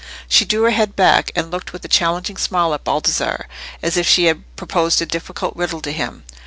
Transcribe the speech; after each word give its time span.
She 0.27 0.45
drew 0.45 0.63
her 0.63 0.71
head 0.71 0.95
back, 0.95 1.29
and 1.35 1.51
looked 1.51 1.73
with 1.73 1.85
a 1.85 1.87
challenging 1.87 2.35
smile 2.35 2.73
at 2.73 2.83
Baldassarre, 2.83 3.47
as 3.83 3.97
if 3.97 4.07
she 4.07 4.23
had 4.25 4.41
proposed 4.55 4.99
a 4.99 5.05
difficult 5.05 5.55
riddle 5.55 5.79
to 5.81 5.91
him. 5.91 6.23